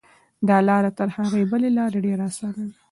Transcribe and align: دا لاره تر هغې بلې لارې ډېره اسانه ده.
دا 0.47 0.57
لاره 0.67 0.91
تر 0.97 1.07
هغې 1.17 1.41
بلې 1.51 1.69
لارې 1.77 1.99
ډېره 2.05 2.23
اسانه 2.31 2.61
ده. 2.69 2.75